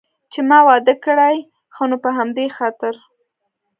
چې 0.31 0.39
ما 0.49 0.59
واده 0.67 0.93
کړی، 1.05 1.35
ښه 1.73 1.83
نو 1.89 1.97
په 2.03 2.09
همدې 2.17 2.45
خاطر. 2.57 2.93